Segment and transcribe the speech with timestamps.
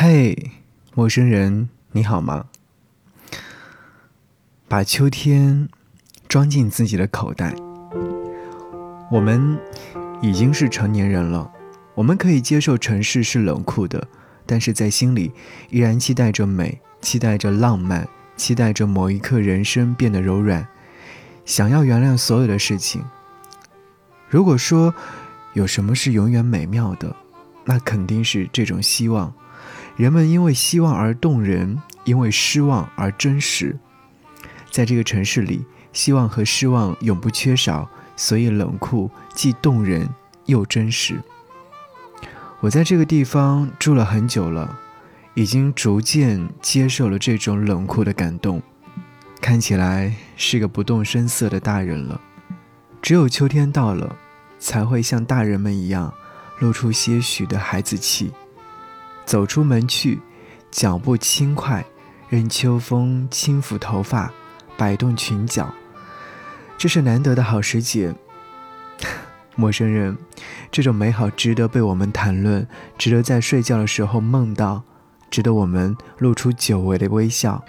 [0.00, 0.52] 嘿，
[0.94, 2.44] 陌生人，你好吗？
[4.68, 5.68] 把秋天
[6.28, 7.52] 装进自己的口袋。
[9.10, 9.58] 我们
[10.22, 11.50] 已经是成年人了，
[11.96, 14.06] 我们可以接受城市是冷酷的，
[14.46, 15.32] 但是在心里
[15.68, 20.64] 依然期待着美，期待着浪漫，期待着某一刻人生变得柔软，
[21.44, 23.02] 想要原谅所有的事情。
[24.28, 24.94] 如果说
[25.54, 27.16] 有什么是永远美妙的，
[27.64, 29.34] 那肯定是这种希望。
[29.98, 33.76] 人们因为希望而动人，因为失望而真实。
[34.70, 40.08] 在这个城市里，希望和失望永不缺少，所以冷酷既动人
[40.46, 41.20] 又真实。
[42.60, 44.78] 我在这个地方住了很久了，
[45.34, 48.62] 已经逐渐接受了这种冷酷的感动，
[49.40, 52.20] 看起来是个不动声色的大人了。
[53.02, 54.14] 只有秋天到了，
[54.60, 56.14] 才会像大人们一样，
[56.60, 58.30] 露出些许的孩子气。
[59.28, 60.18] 走出门去，
[60.70, 61.84] 脚步轻快，
[62.30, 64.32] 任秋风轻抚头发，
[64.78, 65.70] 摆动裙角。
[66.78, 68.14] 这是难得的好时节。
[69.54, 70.16] 陌生人，
[70.70, 74.82] 这种美好值得被我们谈论，值得在睡觉的时候梦到，
[75.30, 77.62] 值得我们露出久违的微笑。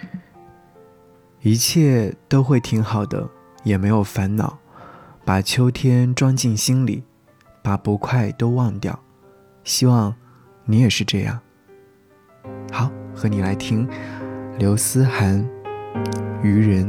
[1.42, 3.28] 一切都会挺好的，
[3.64, 4.58] 也没有烦恼。
[5.26, 7.04] 把秋天装进心里，
[7.62, 8.98] 把不快都忘掉。
[9.62, 10.14] 希望
[10.64, 11.38] 你也是这样。
[12.72, 13.88] 好，和你来听
[14.58, 15.44] 刘思涵
[16.42, 16.86] 《愚人》。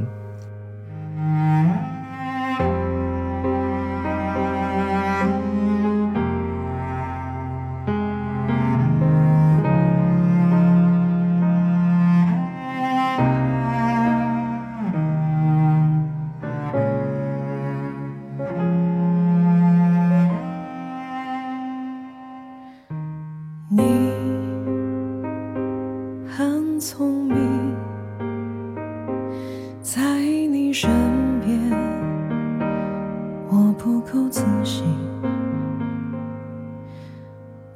[34.12, 34.84] 够自信。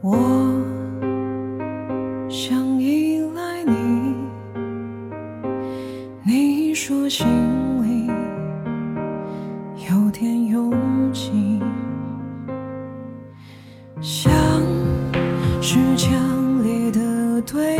[0.01, 0.18] 我
[2.29, 4.16] 想依赖你，
[6.23, 7.25] 你说心
[7.84, 8.12] 里
[9.90, 10.72] 有点拥
[11.13, 11.62] 挤，
[14.02, 14.31] 像
[15.62, 16.12] 是强
[16.62, 17.78] 烈的对